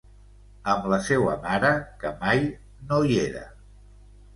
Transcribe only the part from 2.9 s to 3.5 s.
hi era...